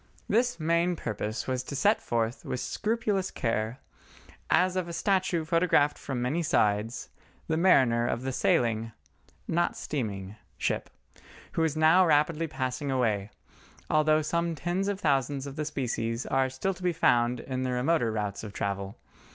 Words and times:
This 0.27 0.59
main 0.59 0.95
purpose 0.95 1.45
was 1.45 1.61
to 1.61 1.75
set 1.75 2.01
forth 2.01 2.43
with 2.43 2.59
scrupulous 2.59 3.29
care, 3.29 3.77
as 4.49 4.75
of 4.75 4.87
a 4.89 4.93
statue 4.93 5.45
photographed 5.45 5.95
from 5.95 6.23
many 6.23 6.41
sides, 6.41 7.09
the 7.47 7.55
mariner 7.55 8.07
of 8.07 8.23
the 8.23 8.31
sailing—not 8.31 9.77
steaming—ship, 9.77 10.89
who 11.51 11.63
is 11.63 11.77
now 11.77 12.03
rapidly 12.03 12.47
passing 12.47 12.89
away, 12.89 13.29
although 13.91 14.23
some 14.23 14.55
tens 14.55 14.87
of 14.87 14.99
thousands 14.99 15.45
of 15.45 15.55
the 15.55 15.65
species 15.65 16.25
are 16.25 16.49
still 16.49 16.73
to 16.73 16.81
be 16.81 16.93
found 16.93 17.39
in 17.39 17.61
the 17.61 17.71
remoter 17.71 18.11
routes 18.11 18.43
of 18.43 18.53
travel. 18.53 18.97